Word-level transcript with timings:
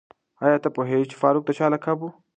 آیا 0.45 0.57
ته 0.63 0.69
پوهېږې 0.75 1.09
چې 1.11 1.15
فاروق 1.21 1.43
د 1.45 1.49
چا 1.57 1.65
لقب 1.73 1.99
و؟ 2.01 2.09